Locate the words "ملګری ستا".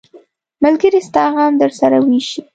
0.63-1.23